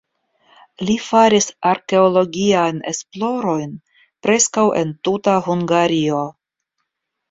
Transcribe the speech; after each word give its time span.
Li 0.87 0.95
faris 1.07 1.49
arkeologiajn 1.73 2.81
esplorojn 2.95 3.79
preskaŭ 4.25 4.69
en 4.85 4.99
tuta 5.07 5.41
Hungario. 5.53 6.29